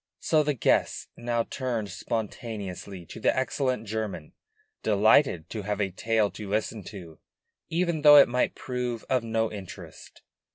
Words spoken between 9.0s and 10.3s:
of no interest.